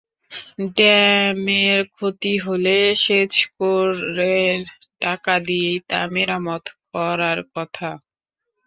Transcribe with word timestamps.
ড্যামের 0.75 1.79
ক্ষতি 1.91 2.33
হলে 2.45 2.75
সেচ 3.03 3.33
করের 3.57 4.59
টাকা 5.01 5.33
দিয়েই 5.47 5.79
তা 5.89 5.99
মেরামত 6.13 6.63
করার 6.91 7.39
কথা। 7.53 7.89